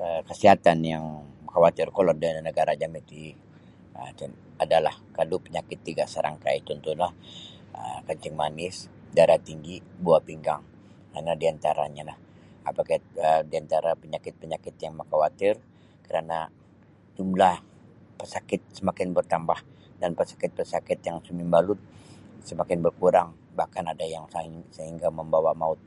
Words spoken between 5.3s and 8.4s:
panyakit tiga serangkai cuntuhnyo um kancing